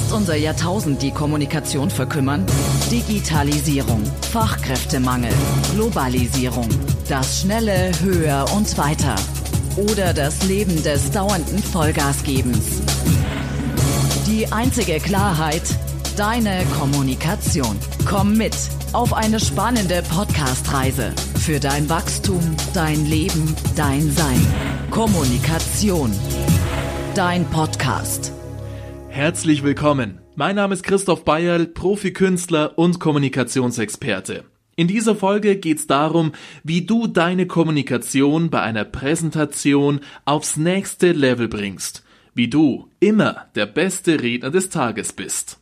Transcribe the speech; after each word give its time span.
Lässt 0.00 0.12
unser 0.12 0.36
Jahrtausend 0.36 1.02
die 1.02 1.10
Kommunikation 1.10 1.90
verkümmern? 1.90 2.46
Digitalisierung, 2.90 4.02
Fachkräftemangel, 4.32 5.32
Globalisierung, 5.74 6.68
das 7.06 7.42
schnelle 7.42 7.92
Höher 8.00 8.46
und 8.56 8.78
Weiter 8.78 9.14
oder 9.76 10.14
das 10.14 10.42
Leben 10.44 10.82
des 10.82 11.10
dauernden 11.10 11.62
Vollgasgebens. 11.62 12.80
Die 14.26 14.50
einzige 14.50 15.00
Klarheit, 15.00 15.62
deine 16.16 16.64
Kommunikation. 16.78 17.78
Komm 18.08 18.38
mit 18.38 18.56
auf 18.92 19.12
eine 19.12 19.38
spannende 19.38 20.02
Podcast-Reise 20.08 21.12
für 21.38 21.60
dein 21.60 21.90
Wachstum, 21.90 22.40
dein 22.72 23.04
Leben, 23.04 23.54
dein 23.76 24.10
Sein. 24.10 24.46
Kommunikation. 24.90 26.10
Dein 27.14 27.44
Podcast. 27.44 28.32
Herzlich 29.10 29.64
willkommen. 29.64 30.20
Mein 30.36 30.54
Name 30.54 30.72
ist 30.72 30.84
Christoph 30.84 31.24
Bayerl, 31.24 31.66
Profikünstler 31.66 32.78
und 32.78 33.00
Kommunikationsexperte. 33.00 34.44
In 34.76 34.86
dieser 34.86 35.16
Folge 35.16 35.56
geht 35.56 35.78
es 35.78 35.88
darum, 35.88 36.30
wie 36.62 36.86
du 36.86 37.08
deine 37.08 37.46
Kommunikation 37.46 38.50
bei 38.50 38.62
einer 38.62 38.84
Präsentation 38.84 40.00
aufs 40.24 40.56
nächste 40.56 41.10
Level 41.10 41.48
bringst, 41.48 42.04
wie 42.34 42.48
du 42.48 42.88
immer 43.00 43.46
der 43.56 43.66
beste 43.66 44.22
Redner 44.22 44.50
des 44.50 44.70
Tages 44.70 45.12
bist. 45.12 45.58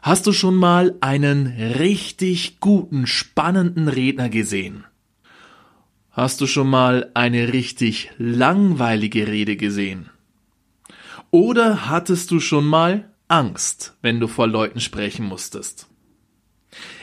Hast 0.00 0.26
du 0.28 0.32
schon 0.32 0.54
mal 0.54 0.94
einen 1.00 1.48
richtig 1.48 2.60
guten, 2.60 3.08
spannenden 3.08 3.88
Redner 3.88 4.28
gesehen? 4.28 4.84
Hast 6.12 6.40
du 6.40 6.46
schon 6.46 6.70
mal 6.70 7.10
eine 7.14 7.52
richtig 7.52 8.10
langweilige 8.16 9.26
Rede 9.26 9.56
gesehen? 9.56 10.08
Oder 11.30 11.88
hattest 11.88 12.30
du 12.30 12.40
schon 12.40 12.66
mal 12.66 13.10
Angst, 13.28 13.96
wenn 14.00 14.20
du 14.20 14.28
vor 14.28 14.46
Leuten 14.46 14.80
sprechen 14.80 15.26
musstest? 15.26 15.86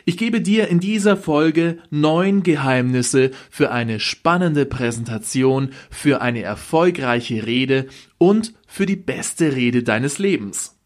Ich 0.05 0.17
gebe 0.17 0.41
dir 0.41 0.67
in 0.67 0.79
dieser 0.79 1.17
Folge 1.17 1.79
neun 1.89 2.43
Geheimnisse 2.43 3.31
für 3.49 3.71
eine 3.71 3.99
spannende 3.99 4.65
Präsentation, 4.65 5.71
für 5.89 6.21
eine 6.21 6.41
erfolgreiche 6.41 7.45
Rede 7.45 7.87
und 8.17 8.53
für 8.67 8.85
die 8.85 8.95
beste 8.95 9.55
Rede 9.55 9.83
deines 9.83 10.19
Lebens. 10.19 10.77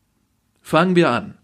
Fangen 0.62 0.96
wir 0.96 1.10
an. 1.10 1.38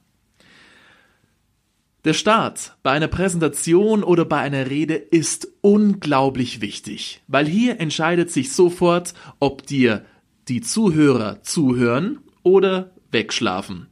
Der 2.06 2.14
Start 2.14 2.78
bei 2.84 2.92
einer 2.92 3.08
Präsentation 3.08 4.04
oder 4.04 4.26
bei 4.26 4.38
einer 4.38 4.70
Rede 4.70 4.94
ist 4.94 5.48
unglaublich 5.62 6.62
wichtig, 6.62 7.24
weil 7.28 7.48
hier 7.48 7.80
entscheidet 7.80 8.32
sich 8.32 8.54
sofort, 8.54 9.16
ob 9.40 9.66
dir 9.66 10.06
die 10.48 10.62
Zuhörer 10.62 11.42
zuhören 11.44 12.20
oder 12.44 12.92
wegschlafen. 13.12 13.88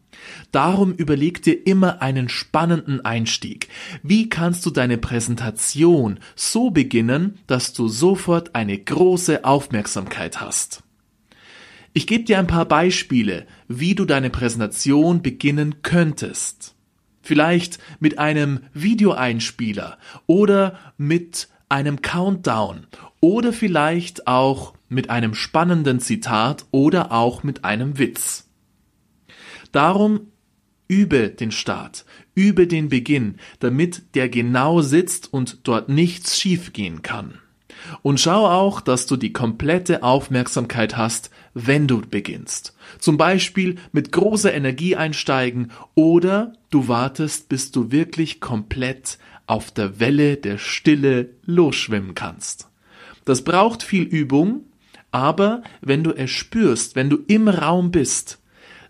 Darum 0.52 0.94
überleg 0.94 1.42
dir 1.42 1.66
immer 1.66 2.02
einen 2.02 2.30
spannenden 2.30 3.04
Einstieg. 3.04 3.68
Wie 4.04 4.30
kannst 4.30 4.66
du 4.66 4.70
deine 4.70 4.98
Präsentation 4.98 6.20
so 6.36 6.70
beginnen, 6.70 7.40
dass 7.48 7.74
du 7.74 7.88
sofort 7.88 8.56
eine 8.56 8.78
große 8.78 9.44
Aufmerksamkeit 9.44 10.40
hast? 10.40 10.84
Ich 11.94 12.08
gebe 12.08 12.24
dir 12.24 12.40
ein 12.40 12.48
paar 12.48 12.66
Beispiele, 12.66 13.46
wie 13.68 13.96
du 13.96 14.06
deine 14.06 14.30
Präsentation 14.30 15.22
beginnen 15.22 15.82
könntest. 15.84 16.76
Vielleicht 17.22 17.78
mit 18.00 18.20
einem 18.20 18.62
Videoeinspieler 18.74 19.98
oder 20.26 20.78
mit 20.98 21.50
einem 21.70 22.02
Countdown 22.02 22.88
oder 23.20 23.54
vielleicht 23.54 24.28
auch 24.28 24.74
mit 24.94 25.10
einem 25.10 25.34
spannenden 25.34 26.00
Zitat 26.00 26.66
oder 26.72 27.12
auch 27.12 27.44
mit 27.44 27.64
einem 27.66 27.98
Witz. 27.98 28.50
Darum 29.72 30.28
übe 30.88 31.30
den 31.30 31.52
Start, 31.52 32.06
übe 32.36 32.68
den 32.68 32.90
Beginn, 32.90 33.38
damit 33.60 34.16
der 34.16 34.30
genau 34.30 34.82
sitzt 34.82 35.32
und 35.34 35.60
dort 35.64 35.90
nichts 35.90 36.40
schiefgehen 36.40 37.02
kann. 37.02 37.40
Und 38.02 38.20
schau 38.20 38.48
auch, 38.48 38.82
dass 38.82 39.08
du 39.08 39.18
die 39.18 39.34
komplette 39.34 40.04
Aufmerksamkeit 40.04 40.96
hast, 40.96 41.32
wenn 41.54 41.88
du 41.88 42.02
beginnst. 42.02 42.76
Zum 43.00 43.18
Beispiel 43.18 43.78
mit 43.92 44.12
großer 44.12 44.54
Energie 44.54 44.96
einsteigen 44.96 45.72
oder 45.96 46.54
du 46.70 46.88
wartest, 46.88 47.50
bis 47.50 47.72
du 47.72 47.92
wirklich 47.92 48.40
komplett 48.40 49.18
auf 49.48 49.72
der 49.72 50.00
Welle 50.00 50.38
der 50.38 50.58
Stille 50.58 51.32
losschwimmen 51.46 52.16
kannst. 52.16 52.70
Das 53.26 53.44
braucht 53.44 53.84
viel 53.84 54.04
Übung, 54.04 54.66
aber 55.14 55.62
wenn 55.80 56.04
du 56.04 56.12
es 56.12 56.32
spürst, 56.32 56.96
wenn 56.96 57.10
du 57.10 57.20
im 57.28 57.48
Raum 57.48 57.92
bist, 57.92 58.40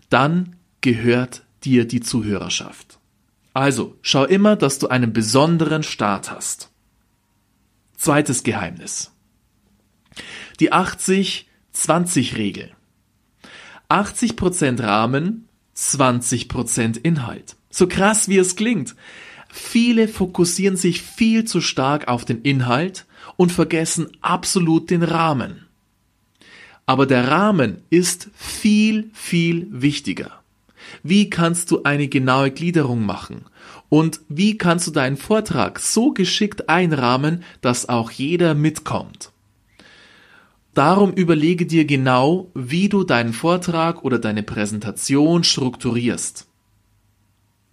dann 0.08 0.56
gehört 0.80 1.42
dir 1.64 1.86
die 1.86 2.00
Zuhörerschaft. 2.00 2.98
Also, 3.52 3.96
schau 4.00 4.24
immer, 4.24 4.56
dass 4.56 4.78
du 4.78 4.88
einen 4.88 5.12
besonderen 5.12 5.82
Start 5.82 6.30
hast. 6.30 6.70
Zweites 7.96 8.42
Geheimnis. 8.42 9.12
Die 10.60 10.72
80-20-Regel. 10.72 12.72
80% 13.90 14.82
Rahmen, 14.82 15.48
20% 15.76 17.00
Inhalt. 17.02 17.56
So 17.68 17.86
krass 17.86 18.28
wie 18.28 18.38
es 18.38 18.56
klingt. 18.56 18.96
Viele 19.50 20.08
fokussieren 20.08 20.76
sich 20.76 21.02
viel 21.02 21.44
zu 21.44 21.60
stark 21.60 22.08
auf 22.08 22.24
den 22.24 22.40
Inhalt 22.42 23.04
und 23.36 23.52
vergessen 23.52 24.08
absolut 24.22 24.90
den 24.90 25.02
Rahmen. 25.02 25.63
Aber 26.86 27.06
der 27.06 27.28
Rahmen 27.28 27.78
ist 27.90 28.30
viel, 28.34 29.10
viel 29.12 29.66
wichtiger. 29.70 30.30
Wie 31.02 31.30
kannst 31.30 31.70
du 31.70 31.82
eine 31.82 32.08
genaue 32.08 32.50
Gliederung 32.50 33.06
machen? 33.06 33.46
Und 33.88 34.20
wie 34.28 34.58
kannst 34.58 34.86
du 34.86 34.90
deinen 34.90 35.16
Vortrag 35.16 35.78
so 35.78 36.12
geschickt 36.12 36.68
einrahmen, 36.68 37.42
dass 37.60 37.88
auch 37.88 38.10
jeder 38.10 38.54
mitkommt? 38.54 39.30
Darum 40.74 41.12
überlege 41.12 41.66
dir 41.66 41.84
genau, 41.84 42.50
wie 42.54 42.88
du 42.88 43.04
deinen 43.04 43.32
Vortrag 43.32 44.02
oder 44.02 44.18
deine 44.18 44.42
Präsentation 44.42 45.44
strukturierst. 45.44 46.48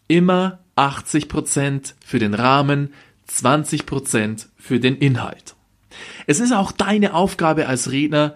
Immer 0.07 0.59
80% 0.75 1.95
für 2.05 2.19
den 2.19 2.35
Rahmen, 2.35 2.94
20% 3.27 4.47
für 4.55 4.79
den 4.79 4.97
Inhalt. 4.97 5.55
Es 6.27 6.39
ist 6.39 6.53
auch 6.53 6.71
deine 6.71 7.16
Aufgabe 7.16 7.67
als 7.67 7.91
Redner, 7.91 8.35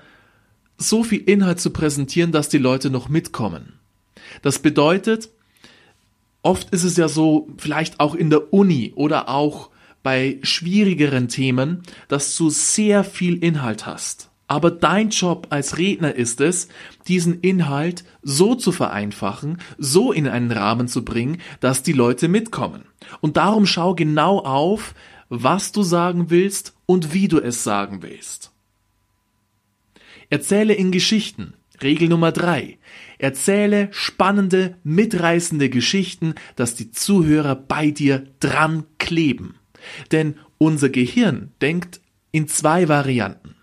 so 0.77 1.03
viel 1.03 1.21
Inhalt 1.21 1.59
zu 1.59 1.69
präsentieren, 1.69 2.31
dass 2.31 2.49
die 2.49 2.57
Leute 2.57 2.89
noch 2.89 3.09
mitkommen. 3.09 3.79
Das 4.41 4.59
bedeutet, 4.59 5.29
oft 6.41 6.69
ist 6.71 6.83
es 6.83 6.97
ja 6.97 7.07
so, 7.07 7.47
vielleicht 7.57 7.99
auch 7.99 8.15
in 8.15 8.29
der 8.29 8.53
Uni 8.53 8.93
oder 8.95 9.29
auch 9.29 9.69
bei 10.03 10.39
schwierigeren 10.43 11.27
Themen, 11.27 11.81
dass 12.07 12.35
du 12.35 12.49
sehr 12.49 13.03
viel 13.03 13.43
Inhalt 13.43 13.85
hast. 13.85 14.29
Aber 14.47 14.69
dein 14.69 15.09
Job 15.09 15.47
als 15.49 15.79
Redner 15.79 16.13
ist 16.13 16.39
es, 16.39 16.67
diesen 17.07 17.39
Inhalt 17.39 18.03
so 18.21 18.53
zu 18.53 18.71
vereinfachen, 18.71 19.59
so 19.79 20.11
in 20.11 20.27
einen 20.27 20.51
Rahmen 20.51 20.87
zu 20.87 21.03
bringen, 21.03 21.41
dass 21.59 21.81
die 21.81 21.93
Leute 21.93 22.27
mitkommen. 22.27 22.83
Und 23.21 23.37
darum 23.37 23.65
schau 23.65 23.95
genau 23.95 24.39
auf, 24.39 24.93
was 25.29 25.71
du 25.71 25.81
sagen 25.81 26.29
willst 26.29 26.75
und 26.85 27.13
wie 27.13 27.27
du 27.27 27.39
es 27.39 27.63
sagen 27.63 28.03
willst. 28.03 28.51
Erzähle 30.35 30.73
in 30.73 30.91
Geschichten. 30.91 31.53
Regel 31.81 32.09
Nummer 32.09 32.33
drei. 32.33 32.77
Erzähle 33.19 33.87
spannende, 33.91 34.75
mitreißende 34.83 35.69
Geschichten, 35.69 36.35
dass 36.57 36.75
die 36.75 36.91
Zuhörer 36.91 37.55
bei 37.55 37.89
dir 37.89 38.27
dran 38.41 38.83
kleben. 38.97 39.55
Denn 40.11 40.35
unser 40.57 40.89
Gehirn 40.89 41.53
denkt 41.61 42.01
in 42.31 42.49
zwei 42.49 42.89
Varianten. 42.89 43.55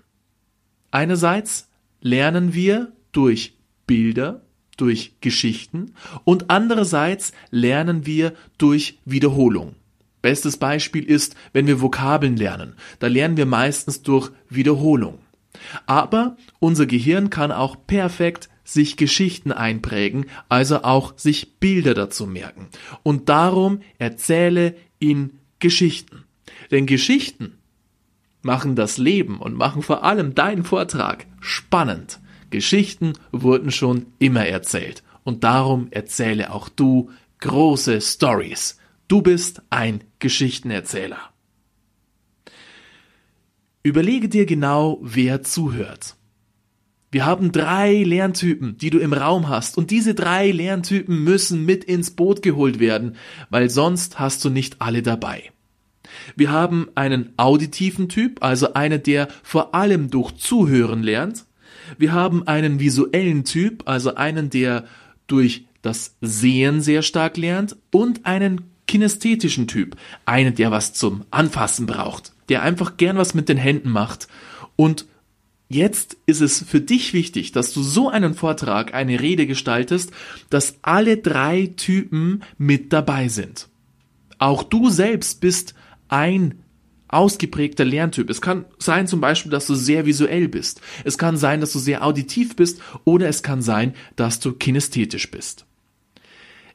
Einerseits 0.90 1.68
lernen 2.00 2.54
wir 2.54 2.92
durch 3.12 3.58
Bilder, 3.86 4.46
durch 4.78 5.16
Geschichten 5.20 5.92
und 6.24 6.48
andererseits 6.48 7.32
lernen 7.50 8.06
wir 8.06 8.32
durch 8.56 8.98
Wiederholung. 9.04 9.74
Bestes 10.22 10.56
Beispiel 10.56 11.04
ist, 11.04 11.36
wenn 11.52 11.66
wir 11.66 11.82
Vokabeln 11.82 12.38
lernen. 12.38 12.76
Da 12.98 13.08
lernen 13.08 13.36
wir 13.36 13.44
meistens 13.44 14.00
durch 14.00 14.30
Wiederholung. 14.48 15.18
Aber 15.86 16.36
unser 16.58 16.86
Gehirn 16.86 17.30
kann 17.30 17.52
auch 17.52 17.76
perfekt 17.86 18.48
sich 18.64 18.96
Geschichten 18.96 19.52
einprägen, 19.52 20.26
also 20.48 20.82
auch 20.82 21.14
sich 21.16 21.58
Bilder 21.58 21.94
dazu 21.94 22.26
merken. 22.26 22.68
Und 23.02 23.28
darum 23.28 23.80
erzähle 23.98 24.76
in 24.98 25.38
Geschichten. 25.58 26.24
Denn 26.70 26.86
Geschichten 26.86 27.58
machen 28.42 28.76
das 28.76 28.98
Leben 28.98 29.38
und 29.38 29.56
machen 29.56 29.82
vor 29.82 30.04
allem 30.04 30.34
deinen 30.34 30.64
Vortrag 30.64 31.26
spannend. 31.40 32.20
Geschichten 32.50 33.14
wurden 33.30 33.70
schon 33.70 34.06
immer 34.18 34.46
erzählt. 34.46 35.02
Und 35.24 35.44
darum 35.44 35.88
erzähle 35.90 36.52
auch 36.52 36.68
du 36.68 37.10
große 37.40 38.00
Stories. 38.00 38.78
Du 39.08 39.22
bist 39.22 39.62
ein 39.70 40.02
Geschichtenerzähler. 40.18 41.31
Überlege 43.82 44.28
dir 44.28 44.46
genau, 44.46 44.98
wer 45.02 45.42
zuhört. 45.42 46.14
Wir 47.10 47.26
haben 47.26 47.52
drei 47.52 48.04
Lerntypen, 48.04 48.78
die 48.78 48.90
du 48.90 48.98
im 48.98 49.12
Raum 49.12 49.48
hast. 49.48 49.76
Und 49.76 49.90
diese 49.90 50.14
drei 50.14 50.50
Lerntypen 50.50 51.22
müssen 51.24 51.66
mit 51.66 51.84
ins 51.84 52.12
Boot 52.12 52.42
geholt 52.42 52.78
werden, 52.78 53.16
weil 53.50 53.68
sonst 53.68 54.18
hast 54.18 54.44
du 54.44 54.50
nicht 54.50 54.80
alle 54.80 55.02
dabei. 55.02 55.50
Wir 56.36 56.50
haben 56.50 56.88
einen 56.94 57.32
auditiven 57.36 58.08
Typ, 58.08 58.42
also 58.42 58.74
einer, 58.74 58.98
der 58.98 59.28
vor 59.42 59.74
allem 59.74 60.10
durch 60.10 60.32
Zuhören 60.36 61.02
lernt. 61.02 61.44
Wir 61.98 62.12
haben 62.12 62.46
einen 62.46 62.80
visuellen 62.80 63.44
Typ, 63.44 63.82
also 63.86 64.14
einen, 64.14 64.48
der 64.48 64.84
durch 65.26 65.66
das 65.82 66.16
Sehen 66.20 66.80
sehr 66.80 67.02
stark 67.02 67.36
lernt. 67.36 67.76
Und 67.90 68.24
einen 68.24 68.62
kinästhetischen 68.86 69.66
Typ, 69.66 69.96
einen, 70.24 70.54
der 70.54 70.70
was 70.70 70.94
zum 70.94 71.24
Anfassen 71.30 71.86
braucht, 71.86 72.31
der 72.48 72.62
einfach 72.62 72.96
gern 72.96 73.16
was 73.16 73.34
mit 73.34 73.48
den 73.48 73.58
Händen 73.58 73.90
macht 73.90 74.28
und 74.76 75.06
Jetzt 75.72 76.18
ist 76.26 76.42
es 76.42 76.62
für 76.62 76.82
dich 76.82 77.14
wichtig, 77.14 77.52
dass 77.52 77.72
du 77.72 77.82
so 77.82 78.10
einen 78.10 78.34
Vortrag, 78.34 78.92
eine 78.92 79.20
Rede 79.20 79.46
gestaltest, 79.46 80.10
dass 80.50 80.76
alle 80.82 81.16
drei 81.16 81.72
Typen 81.78 82.42
mit 82.58 82.92
dabei 82.92 83.28
sind. 83.28 83.70
Auch 84.36 84.64
du 84.64 84.90
selbst 84.90 85.40
bist 85.40 85.74
ein 86.08 86.62
ausgeprägter 87.08 87.86
Lerntyp. 87.86 88.28
Es 88.28 88.42
kann 88.42 88.66
sein 88.78 89.06
zum 89.06 89.22
Beispiel, 89.22 89.50
dass 89.50 89.66
du 89.66 89.74
sehr 89.74 90.04
visuell 90.04 90.46
bist. 90.48 90.82
Es 91.04 91.16
kann 91.16 91.38
sein, 91.38 91.62
dass 91.62 91.72
du 91.72 91.78
sehr 91.78 92.04
auditiv 92.04 92.54
bist 92.54 92.82
oder 93.04 93.28
es 93.28 93.42
kann 93.42 93.62
sein, 93.62 93.94
dass 94.14 94.40
du 94.40 94.52
kinästhetisch 94.52 95.30
bist. 95.30 95.64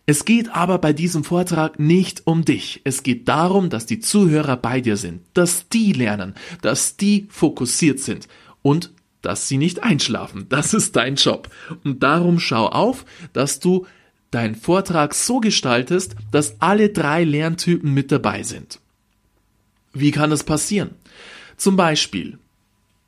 Es 0.09 0.24
geht 0.24 0.56
aber 0.56 0.77
bei 0.77 0.94
diesem 0.94 1.25
Vortrag 1.25 1.80
nicht 1.80 2.21
um 2.25 2.45
dich. 2.45 2.80
Es 2.86 3.04
geht 3.04 3.27
darum, 3.27 3.69
dass 3.69 3.86
die 3.86 4.00
Zuhörer 4.00 4.56
bei 4.56 4.80
dir 4.80 4.95
sind, 4.95 5.21
dass 5.33 5.68
die 5.68 5.92
lernen, 5.92 6.33
dass 6.62 6.95
die 6.95 7.27
fokussiert 7.30 8.00
sind 8.00 8.30
und 8.62 8.94
dass 9.21 9.50
sie 9.50 9.57
nicht 9.57 9.83
einschlafen. 9.83 10.45
Das 10.48 10.74
ist 10.74 10.95
dein 10.95 11.15
Job. 11.15 11.50
Und 11.83 12.04
darum 12.04 12.39
schau 12.39 12.68
auf, 12.68 13.04
dass 13.33 13.59
du 13.59 13.86
deinen 14.31 14.56
Vortrag 14.56 15.13
so 15.13 15.42
gestaltest, 15.42 16.15
dass 16.31 16.62
alle 16.62 16.88
drei 16.88 17.25
Lerntypen 17.25 17.94
mit 17.94 18.10
dabei 18.10 18.44
sind. 18.44 18.80
Wie 19.92 20.12
kann 20.12 20.30
das 20.30 20.45
passieren? 20.45 20.92
Zum 21.57 21.75
Beispiel 21.75 22.39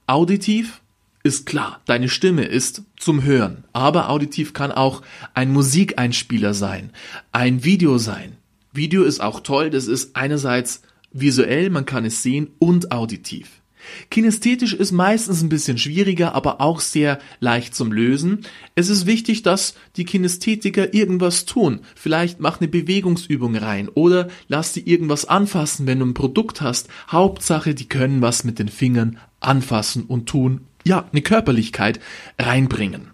auditiv 0.06 0.82
ist 1.30 1.46
klar, 1.46 1.82
deine 1.86 2.10
Stimme 2.10 2.44
ist 2.44 2.82
zum 2.98 3.24
Hören, 3.24 3.64
aber 3.72 4.10
auditiv 4.10 4.54
kann 4.54 4.72
auch 4.72 5.04
ein 5.36 5.54
Musikeinspieler 5.54 6.56
sein, 6.56 6.90
ein 7.32 7.64
Video 7.64 8.00
sein. 8.00 8.38
Video 8.74 9.04
ist 9.04 9.20
auch 9.20 9.42
toll, 9.42 9.70
das 9.70 9.86
ist 9.86 10.16
einerseits 10.16 10.82
visuell, 11.12 11.70
man 11.70 11.86
kann 11.86 12.04
es 12.04 12.24
sehen 12.24 12.50
und 12.58 12.92
auditiv. 12.92 13.62
Kinästhetisch 14.10 14.74
ist 14.74 14.92
meistens 14.92 15.44
ein 15.44 15.50
bisschen 15.50 15.78
schwieriger, 15.78 16.34
aber 16.34 16.62
auch 16.62 16.80
sehr 16.80 17.20
leicht 17.40 17.76
zum 17.76 17.92
Lösen. 17.92 18.40
Es 18.74 18.90
ist 18.90 19.06
wichtig, 19.06 19.44
dass 19.44 19.76
die 19.98 20.06
Kinästhetiker 20.06 20.96
irgendwas 20.96 21.46
tun. 21.46 21.82
Vielleicht 21.96 22.40
mach 22.40 22.60
eine 22.60 22.68
Bewegungsübung 22.68 23.56
rein 23.56 23.88
oder 23.88 24.30
lass 24.48 24.74
die 24.74 24.90
irgendwas 24.90 25.26
anfassen, 25.26 25.86
wenn 25.86 26.00
du 26.00 26.08
ein 26.08 26.14
Produkt 26.16 26.62
hast. 26.62 26.90
Hauptsache, 27.08 27.76
die 27.76 27.88
können 27.88 28.22
was 28.22 28.44
mit 28.44 28.58
den 28.58 28.70
Fingern 28.70 29.18
anfassen 29.40 30.04
und 30.04 30.28
tun. 30.28 30.62
Ja, 30.86 31.08
eine 31.12 31.22
Körperlichkeit 31.22 32.00
reinbringen. 32.38 33.12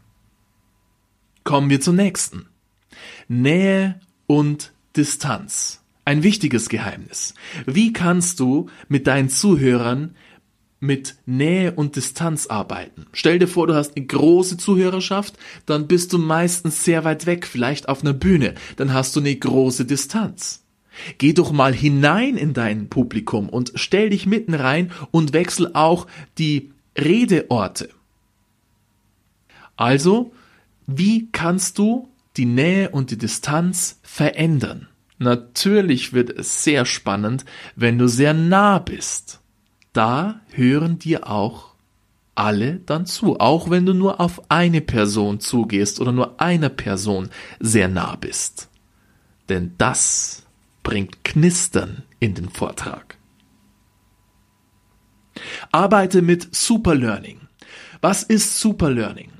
Kommen 1.43 1.69
wir 1.69 1.81
zum 1.81 1.95
nächsten. 1.95 2.47
Nähe 3.27 3.99
und 4.27 4.73
Distanz. 4.95 5.81
Ein 6.05 6.23
wichtiges 6.23 6.69
Geheimnis. 6.69 7.33
Wie 7.65 7.93
kannst 7.93 8.39
du 8.39 8.69
mit 8.87 9.07
deinen 9.07 9.29
Zuhörern 9.29 10.15
mit 10.79 11.15
Nähe 11.25 11.71
und 11.71 11.95
Distanz 11.95 12.47
arbeiten. 12.47 13.07
Stell 13.13 13.39
dir 13.39 13.47
vor, 13.47 13.67
du 13.67 13.75
hast 13.75 13.95
eine 13.95 14.05
große 14.05 14.57
Zuhörerschaft, 14.57 15.35
dann 15.65 15.87
bist 15.87 16.13
du 16.13 16.17
meistens 16.17 16.83
sehr 16.83 17.03
weit 17.03 17.25
weg, 17.25 17.47
vielleicht 17.47 17.89
auf 17.89 18.01
einer 18.01 18.13
Bühne, 18.13 18.55
dann 18.75 18.93
hast 18.93 19.15
du 19.15 19.19
eine 19.19 19.35
große 19.35 19.85
Distanz. 19.85 20.63
Geh 21.17 21.33
doch 21.33 21.51
mal 21.51 21.73
hinein 21.73 22.37
in 22.37 22.53
dein 22.53 22.87
Publikum 22.87 23.49
und 23.49 23.73
stell 23.75 24.11
dich 24.11 24.27
mitten 24.27 24.53
rein 24.53 24.91
und 25.11 25.33
wechsel 25.33 25.71
auch 25.73 26.07
die 26.37 26.71
Redeorte. 26.97 27.89
Also, 29.75 30.33
wie 30.87 31.29
kannst 31.31 31.77
du 31.77 32.09
die 32.37 32.45
Nähe 32.45 32.89
und 32.89 33.11
die 33.11 33.17
Distanz 33.17 33.99
verändern? 34.03 34.87
Natürlich 35.17 36.13
wird 36.13 36.29
es 36.29 36.63
sehr 36.63 36.85
spannend, 36.85 37.45
wenn 37.75 37.97
du 37.97 38.07
sehr 38.07 38.33
nah 38.33 38.79
bist 38.79 39.39
da 39.95 40.41
hören 40.51 40.99
dir 40.99 41.29
auch 41.29 41.73
alle 42.35 42.81
dann 42.85 43.05
zu, 43.05 43.39
auch 43.39 43.69
wenn 43.69 43.85
du 43.85 43.93
nur 43.93 44.19
auf 44.19 44.51
eine 44.51 44.81
Person 44.81 45.39
zugehst 45.39 46.01
oder 46.01 46.11
nur 46.11 46.41
einer 46.41 46.67
Person 46.67 47.29
sehr 47.61 47.87
nah 47.87 48.17
bist. 48.17 48.67
Denn 49.47 49.73
das 49.77 50.43
bringt 50.83 51.23
Knistern 51.23 52.03
in 52.19 52.33
den 52.33 52.49
Vortrag. 52.49 53.14
Arbeite 55.71 56.21
mit 56.21 56.53
Superlearning. 56.55 57.39
Was 58.01 58.23
ist 58.23 58.59
Superlearning? 58.59 59.31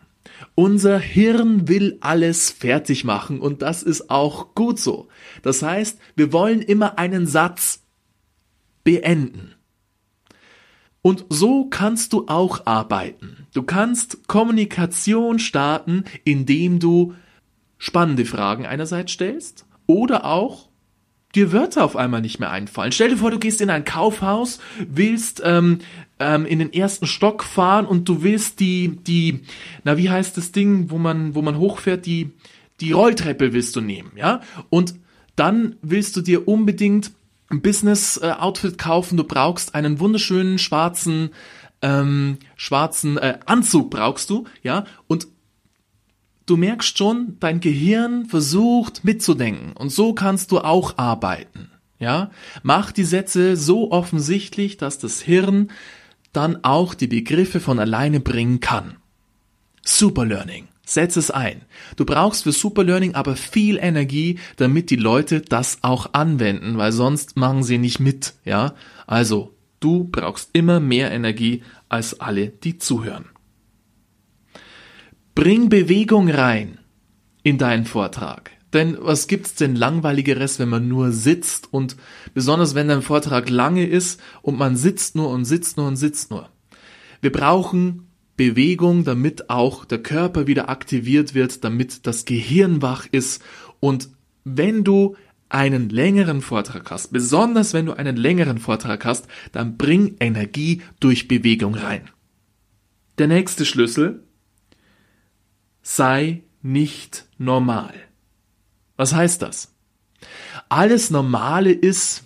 Unser 0.55 0.99
Hirn 0.99 1.67
will 1.67 1.97
alles 1.99 2.49
fertig 2.49 3.03
machen 3.03 3.39
und 3.39 3.61
das 3.61 3.83
ist 3.83 4.09
auch 4.09 4.55
gut 4.55 4.79
so. 4.79 5.07
Das 5.41 5.61
heißt, 5.61 5.99
wir 6.15 6.31
wollen 6.31 6.61
immer 6.61 6.97
einen 6.97 7.27
Satz 7.27 7.83
beenden. 8.83 9.55
Und 11.01 11.25
so 11.29 11.65
kannst 11.65 12.13
du 12.13 12.27
auch 12.27 12.65
arbeiten. 12.65 13.47
Du 13.53 13.63
kannst 13.63 14.27
Kommunikation 14.27 15.39
starten, 15.39 16.05
indem 16.23 16.79
du 16.79 17.13
spannende 17.77 18.25
Fragen 18.25 18.65
einerseits 18.65 19.11
stellst 19.11 19.65
oder 19.85 20.25
auch 20.25 20.64
dir 21.35 21.51
Wörter 21.51 21.83
auf 21.83 21.95
einmal 21.95 22.21
nicht 22.21 22.39
mehr 22.39 22.51
einfallen. 22.51 22.91
Stell 22.91 23.09
dir 23.09 23.17
vor, 23.17 23.31
du 23.31 23.39
gehst 23.39 23.61
in 23.61 23.69
ein 23.69 23.85
Kaufhaus, 23.85 24.59
willst 24.87 25.41
ähm, 25.43 25.79
ähm, 26.19 26.45
in 26.45 26.59
den 26.59 26.73
ersten 26.73 27.05
Stock 27.05 27.43
fahren 27.43 27.85
und 27.85 28.07
du 28.09 28.23
willst 28.23 28.59
die, 28.59 28.97
die, 28.97 29.41
na 29.83 29.97
wie 29.97 30.09
heißt 30.09 30.37
das 30.37 30.51
Ding, 30.51 30.89
wo 30.89 30.97
man, 30.97 31.35
wo 31.35 31.41
man 31.41 31.57
hochfährt, 31.57 32.05
die, 32.05 32.31
die 32.79 32.91
Rolltreppe 32.91 33.53
willst 33.53 33.75
du 33.75 33.81
nehmen, 33.81 34.11
ja? 34.15 34.41
Und 34.69 34.95
dann 35.35 35.75
willst 35.81 36.15
du 36.15 36.21
dir 36.21 36.47
unbedingt 36.47 37.11
ein 37.49 37.61
Business-Outfit 37.61 38.77
kaufen, 38.77 39.17
du 39.17 39.23
brauchst 39.23 39.75
einen 39.75 39.99
wunderschönen 39.99 40.57
schwarzen 40.57 41.31
ähm, 41.81 42.39
schwarzen 42.55 43.17
äh, 43.17 43.37
Anzug 43.45 43.91
brauchst 43.91 44.29
du, 44.29 44.45
ja, 44.63 44.85
und 45.07 45.27
du 46.45 46.57
merkst 46.57 46.97
schon, 46.97 47.37
dein 47.39 47.59
Gehirn 47.59 48.25
versucht 48.25 49.03
mitzudenken 49.03 49.73
und 49.73 49.89
so 49.89 50.13
kannst 50.13 50.51
du 50.51 50.59
auch 50.59 50.97
arbeiten, 50.97 51.71
ja. 51.99 52.31
Mach 52.63 52.91
die 52.91 53.03
Sätze 53.03 53.55
so 53.55 53.91
offensichtlich, 53.91 54.77
dass 54.77 54.99
das 54.99 55.21
Hirn 55.21 55.71
dann 56.33 56.63
auch 56.63 56.93
die 56.93 57.07
Begriffe 57.07 57.59
von 57.59 57.79
alleine 57.79 58.19
bringen 58.19 58.59
kann. 58.59 58.97
Superlearning. 59.83 60.67
Setz 60.85 61.15
es 61.15 61.31
ein. 61.31 61.61
Du 61.95 62.05
brauchst 62.05 62.43
für 62.43 62.51
Superlearning 62.51 63.15
aber 63.15 63.35
viel 63.35 63.77
Energie, 63.77 64.37
damit 64.57 64.91
die 64.91 64.97
Leute 64.97 65.41
das 65.41 65.79
auch 65.81 66.13
anwenden, 66.13 66.77
weil 66.77 66.91
sonst 66.91 67.37
machen 67.37 67.63
sie 67.63 67.79
nicht 67.79 67.99
mit, 67.99 68.35
ja? 68.45 68.75
Also, 69.07 69.55
du 69.79 70.03
brauchst 70.03 70.51
immer 70.53 70.79
mehr 70.79 71.11
Energie 71.11 71.63
als 71.89 72.19
alle, 72.19 72.49
die 72.49 72.77
zuhören. 72.77 73.25
Bring 75.35 75.67
Bewegung 75.67 76.29
rein 76.29 76.79
in 77.43 77.57
deinen 77.57 77.85
Vortrag. 77.85 78.51
Denn 78.71 78.97
was 78.99 79.27
gibt's 79.27 79.53
denn 79.55 79.75
langweiligeres, 79.75 80.59
wenn 80.59 80.69
man 80.69 80.87
nur 80.87 81.11
sitzt 81.11 81.71
und 81.73 81.97
besonders 82.33 82.73
wenn 82.73 82.87
dein 82.87 83.01
Vortrag 83.01 83.49
lange 83.49 83.85
ist 83.85 84.21
und 84.41 84.57
man 84.57 84.77
sitzt 84.77 85.15
nur 85.15 85.29
und 85.29 85.43
sitzt 85.43 85.75
nur 85.75 85.87
und 85.87 85.97
sitzt 85.97 86.31
nur. 86.31 86.49
Wir 87.19 87.33
brauchen 87.33 88.07
Bewegung, 88.37 89.03
damit 89.03 89.49
auch 89.49 89.83
der 89.83 90.01
Körper 90.01 90.47
wieder 90.47 90.69
aktiviert 90.69 91.33
wird, 91.33 91.65
damit 91.65 92.07
das 92.07 92.23
Gehirn 92.23 92.81
wach 92.81 93.05
ist. 93.11 93.43
Und 93.81 94.09
wenn 94.45 94.85
du 94.85 95.17
einen 95.49 95.89
längeren 95.89 96.41
Vortrag 96.41 96.91
hast, 96.91 97.11
besonders 97.11 97.73
wenn 97.73 97.87
du 97.87 97.93
einen 97.93 98.15
längeren 98.15 98.57
Vortrag 98.57 99.03
hast, 99.03 99.27
dann 99.51 99.75
bring 99.75 100.15
Energie 100.21 100.81
durch 101.01 101.27
Bewegung 101.27 101.75
rein. 101.75 102.09
Der 103.17 103.27
nächste 103.27 103.65
Schlüssel, 103.65 104.23
sei 105.85 106.41
nicht 106.63 107.25
normal. 107.37 107.93
Was 108.97 109.13
heißt 109.13 109.43
das? 109.43 109.75
Alles 110.67 111.11
Normale 111.11 111.71
ist 111.71 112.23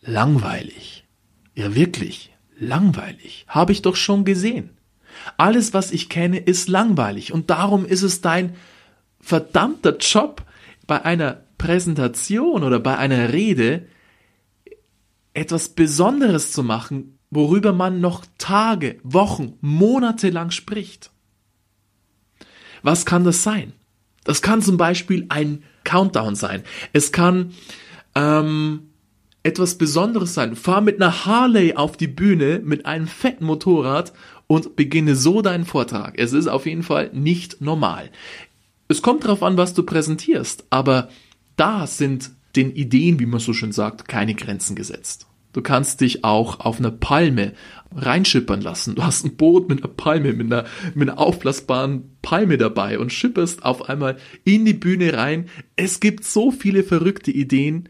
langweilig. 0.00 1.06
Ja, 1.54 1.74
wirklich, 1.76 2.34
langweilig. 2.58 3.44
Habe 3.46 3.70
ich 3.70 3.82
doch 3.82 3.94
schon 3.94 4.24
gesehen. 4.24 4.70
Alles, 5.36 5.72
was 5.72 5.92
ich 5.92 6.08
kenne, 6.08 6.38
ist 6.38 6.68
langweilig 6.68 7.32
und 7.32 7.50
darum 7.50 7.86
ist 7.86 8.02
es 8.02 8.22
dein 8.22 8.56
verdammter 9.20 9.98
Job 9.98 10.42
bei 10.88 11.04
einer 11.04 11.44
Präsentation 11.58 12.64
oder 12.64 12.80
bei 12.80 12.98
einer 12.98 13.32
Rede 13.32 13.86
etwas 15.32 15.68
Besonderes 15.68 16.52
zu 16.52 16.64
machen, 16.64 17.18
worüber 17.30 17.72
man 17.72 18.00
noch 18.00 18.24
Tage, 18.38 18.98
Wochen, 19.04 19.58
Monate 19.60 20.30
lang 20.30 20.50
spricht. 20.50 21.12
Was 22.82 23.06
kann 23.06 23.24
das 23.24 23.42
sein? 23.42 23.72
Das 24.24 24.42
kann 24.42 24.62
zum 24.62 24.76
Beispiel 24.76 25.26
ein 25.28 25.62
Countdown 25.84 26.34
sein. 26.34 26.62
Es 26.92 27.12
kann 27.12 27.52
ähm, 28.14 28.90
etwas 29.42 29.76
Besonderes 29.78 30.34
sein. 30.34 30.56
Fahr 30.56 30.80
mit 30.80 31.00
einer 31.00 31.24
Harley 31.24 31.74
auf 31.74 31.96
die 31.96 32.08
Bühne 32.08 32.60
mit 32.62 32.86
einem 32.86 33.06
fetten 33.06 33.44
Motorrad 33.44 34.12
und 34.46 34.76
beginne 34.76 35.14
so 35.14 35.42
deinen 35.42 35.64
Vortrag. 35.64 36.18
Es 36.18 36.32
ist 36.32 36.48
auf 36.48 36.66
jeden 36.66 36.82
Fall 36.82 37.10
nicht 37.12 37.60
normal. 37.60 38.10
Es 38.88 39.02
kommt 39.02 39.24
darauf 39.24 39.42
an, 39.42 39.56
was 39.56 39.72
du 39.72 39.84
präsentierst, 39.84 40.64
aber 40.70 41.08
da 41.56 41.86
sind 41.86 42.32
den 42.56 42.74
Ideen, 42.74 43.20
wie 43.20 43.26
man 43.26 43.40
so 43.40 43.52
schön 43.52 43.72
sagt, 43.72 44.08
keine 44.08 44.34
Grenzen 44.34 44.74
gesetzt. 44.74 45.26
Du 45.52 45.62
kannst 45.62 46.00
dich 46.00 46.24
auch 46.24 46.60
auf 46.60 46.78
eine 46.78 46.92
Palme 46.92 47.54
reinschippern 47.94 48.60
lassen. 48.60 48.94
Du 48.94 49.02
hast 49.02 49.24
ein 49.24 49.36
Boot 49.36 49.68
mit 49.68 49.82
einer 49.82 49.92
Palme, 49.92 50.32
mit 50.32 50.46
einer, 50.46 50.64
mit 50.94 51.08
einer 51.08 51.18
aufblasbaren 51.18 52.16
Palme 52.22 52.56
dabei 52.56 52.98
und 52.98 53.12
schipperst 53.12 53.64
auf 53.64 53.88
einmal 53.88 54.16
in 54.44 54.64
die 54.64 54.74
Bühne 54.74 55.14
rein. 55.14 55.48
Es 55.74 55.98
gibt 55.98 56.24
so 56.24 56.52
viele 56.52 56.84
verrückte 56.84 57.32
Ideen. 57.32 57.88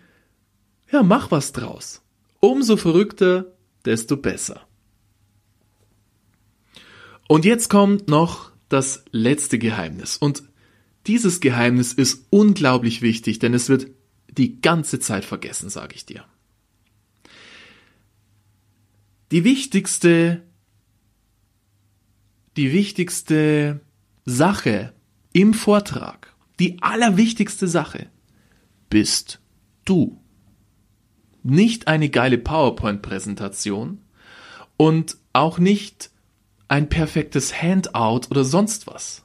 Ja, 0.90 1.02
mach 1.02 1.30
was 1.30 1.52
draus. 1.52 2.02
Umso 2.40 2.78
verrückter, 2.78 3.52
desto 3.84 4.16
besser. 4.16 4.62
Und 7.28 7.44
jetzt 7.44 7.68
kommt 7.68 8.08
noch 8.08 8.50
das 8.70 9.04
letzte 9.12 9.58
Geheimnis. 9.58 10.16
Und 10.16 10.42
dieses 11.06 11.40
Geheimnis 11.40 11.92
ist 11.92 12.26
unglaublich 12.30 13.02
wichtig, 13.02 13.38
denn 13.38 13.52
es 13.52 13.68
wird 13.68 13.88
die 14.30 14.60
ganze 14.60 14.98
Zeit 14.98 15.24
vergessen, 15.24 15.68
sage 15.68 15.94
ich 15.94 16.06
dir. 16.06 16.24
Die 19.30 19.44
wichtigste, 19.44 20.42
die 22.56 22.72
wichtigste 22.72 23.80
Sache 24.24 24.92
im 25.32 25.54
Vortrag, 25.54 26.34
die 26.58 26.82
allerwichtigste 26.82 27.68
Sache, 27.68 28.08
bist 28.88 29.40
du. 29.84 30.20
Nicht 31.44 31.86
eine 31.86 32.10
geile 32.10 32.38
PowerPoint-Präsentation 32.38 34.00
und 34.76 35.16
auch 35.32 35.58
nicht 35.58 36.10
ein 36.66 36.88
perfektes 36.88 37.62
Handout 37.62 38.22
oder 38.30 38.42
sonst 38.42 38.88
was. 38.88 39.24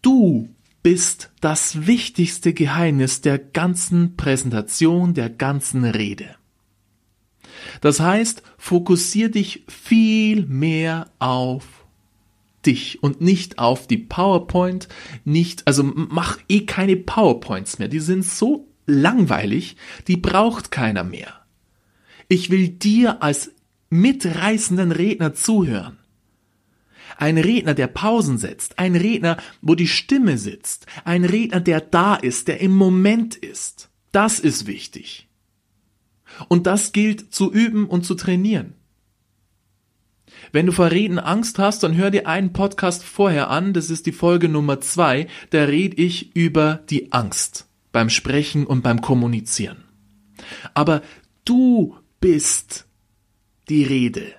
Du 0.00 0.48
bist 0.82 1.30
das 1.42 1.86
wichtigste 1.86 2.54
Geheimnis 2.54 3.20
der 3.20 3.38
ganzen 3.38 4.16
Präsentation, 4.16 5.12
der 5.12 5.28
ganzen 5.28 5.84
Rede. 5.84 6.39
Das 7.80 8.00
heißt, 8.00 8.42
fokussier 8.58 9.30
dich 9.30 9.64
viel 9.68 10.46
mehr 10.46 11.10
auf 11.18 11.64
dich 12.66 13.02
und 13.02 13.20
nicht 13.20 13.58
auf 13.58 13.86
die 13.86 13.98
PowerPoint, 13.98 14.88
nicht, 15.24 15.66
also 15.66 15.82
mach 15.82 16.38
eh 16.48 16.66
keine 16.66 16.96
PowerPoints 16.96 17.78
mehr. 17.78 17.88
Die 17.88 18.00
sind 18.00 18.24
so 18.24 18.68
langweilig, 18.86 19.76
die 20.08 20.16
braucht 20.16 20.70
keiner 20.70 21.04
mehr. 21.04 21.34
Ich 22.28 22.50
will 22.50 22.68
dir 22.68 23.22
als 23.22 23.52
mitreißenden 23.90 24.92
Redner 24.92 25.34
zuhören. 25.34 25.98
Ein 27.16 27.38
Redner, 27.38 27.74
der 27.74 27.88
Pausen 27.88 28.38
setzt, 28.38 28.78
ein 28.78 28.94
Redner, 28.96 29.36
wo 29.60 29.74
die 29.74 29.88
Stimme 29.88 30.38
sitzt, 30.38 30.86
ein 31.04 31.24
Redner, 31.24 31.60
der 31.60 31.80
da 31.80 32.14
ist, 32.14 32.48
der 32.48 32.60
im 32.60 32.74
Moment 32.74 33.36
ist. 33.36 33.90
Das 34.12 34.38
ist 34.38 34.66
wichtig. 34.66 35.28
Und 36.48 36.66
das 36.66 36.92
gilt 36.92 37.34
zu 37.34 37.52
üben 37.52 37.86
und 37.86 38.04
zu 38.04 38.14
trainieren. 38.14 38.74
Wenn 40.52 40.66
du 40.66 40.72
vor 40.72 40.90
Reden 40.90 41.18
Angst 41.18 41.58
hast, 41.58 41.82
dann 41.82 41.96
hör 41.96 42.10
dir 42.10 42.26
einen 42.26 42.52
Podcast 42.52 43.04
vorher 43.04 43.50
an, 43.50 43.72
das 43.72 43.90
ist 43.90 44.06
die 44.06 44.12
Folge 44.12 44.48
Nummer 44.48 44.80
zwei, 44.80 45.26
da 45.50 45.64
red 45.64 45.98
ich 45.98 46.34
über 46.34 46.80
die 46.90 47.12
Angst 47.12 47.66
beim 47.92 48.10
Sprechen 48.10 48.66
und 48.66 48.82
beim 48.82 49.00
Kommunizieren. 49.00 49.84
Aber 50.74 51.02
du 51.44 51.96
bist 52.20 52.86
die 53.68 53.84
Rede. 53.84 54.34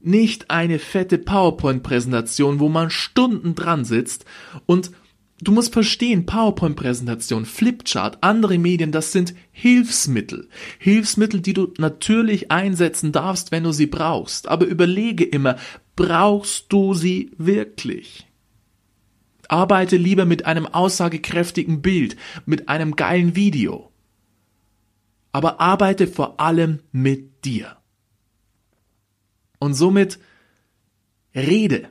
Nicht 0.00 0.50
eine 0.50 0.78
fette 0.78 1.18
PowerPoint-Präsentation, 1.18 2.60
wo 2.60 2.68
man 2.68 2.90
Stunden 2.90 3.54
dran 3.54 3.84
sitzt 3.84 4.24
und 4.64 4.92
Du 5.40 5.52
musst 5.52 5.72
verstehen, 5.72 6.26
PowerPoint-Präsentation, 6.26 7.46
Flipchart, 7.46 8.18
andere 8.22 8.58
Medien, 8.58 8.90
das 8.90 9.12
sind 9.12 9.34
Hilfsmittel. 9.52 10.48
Hilfsmittel, 10.80 11.40
die 11.40 11.54
du 11.54 11.72
natürlich 11.78 12.50
einsetzen 12.50 13.12
darfst, 13.12 13.52
wenn 13.52 13.62
du 13.62 13.70
sie 13.70 13.86
brauchst. 13.86 14.48
Aber 14.48 14.66
überlege 14.66 15.24
immer, 15.24 15.56
brauchst 15.94 16.72
du 16.72 16.92
sie 16.92 17.30
wirklich? 17.38 18.26
Arbeite 19.48 19.96
lieber 19.96 20.24
mit 20.24 20.44
einem 20.44 20.66
aussagekräftigen 20.66 21.82
Bild, 21.82 22.16
mit 22.44 22.68
einem 22.68 22.96
geilen 22.96 23.36
Video. 23.36 23.92
Aber 25.30 25.60
arbeite 25.60 26.08
vor 26.08 26.40
allem 26.40 26.80
mit 26.90 27.44
dir. 27.44 27.76
Und 29.60 29.74
somit 29.74 30.18
rede 31.34 31.88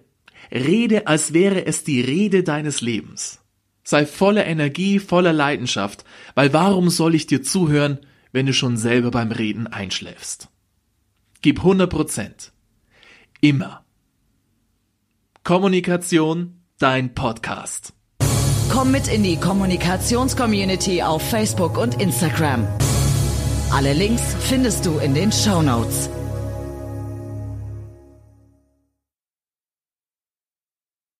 Rede, 0.51 1.07
als 1.07 1.33
wäre 1.33 1.65
es 1.65 1.83
die 1.83 2.01
Rede 2.01 2.43
deines 2.43 2.81
Lebens. 2.81 3.39
Sei 3.83 4.05
voller 4.05 4.45
Energie, 4.45 4.99
voller 4.99 5.33
Leidenschaft, 5.33 6.03
weil 6.35 6.53
warum 6.53 6.89
soll 6.89 7.15
ich 7.15 7.27
dir 7.27 7.41
zuhören, 7.41 7.99
wenn 8.31 8.45
du 8.45 8.53
schon 8.53 8.77
selber 8.77 9.11
beim 9.11 9.31
Reden 9.31 9.67
einschläfst? 9.67 10.49
Gib 11.41 11.59
100 11.59 11.89
Prozent. 11.89 12.51
Immer. 13.39 13.85
Kommunikation, 15.43 16.61
dein 16.79 17.13
Podcast. 17.13 17.93
Komm 18.69 18.91
mit 18.91 19.07
in 19.07 19.23
die 19.23 19.37
Kommunikationscommunity 19.37 21.01
auf 21.01 21.21
Facebook 21.29 21.77
und 21.77 22.01
Instagram. 22.01 22.67
Alle 23.71 23.93
Links 23.93 24.35
findest 24.41 24.85
du 24.85 24.97
in 24.97 25.13
den 25.13 25.31
Show 25.31 25.61
Notes. 25.61 26.09